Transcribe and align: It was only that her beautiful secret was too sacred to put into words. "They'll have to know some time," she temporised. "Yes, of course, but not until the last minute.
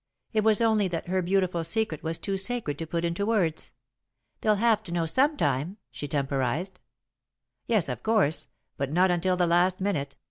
It 0.33 0.43
was 0.43 0.61
only 0.61 0.87
that 0.87 1.09
her 1.09 1.21
beautiful 1.21 1.63
secret 1.63 2.01
was 2.01 2.17
too 2.17 2.35
sacred 2.35 2.79
to 2.79 2.87
put 2.87 3.05
into 3.05 3.23
words. 3.23 3.69
"They'll 4.41 4.55
have 4.55 4.81
to 4.85 4.91
know 4.91 5.05
some 5.05 5.37
time," 5.37 5.77
she 5.91 6.07
temporised. 6.07 6.79
"Yes, 7.67 7.87
of 7.87 8.01
course, 8.01 8.47
but 8.77 8.91
not 8.91 9.11
until 9.11 9.37
the 9.37 9.45
last 9.45 9.79
minute. 9.79 10.15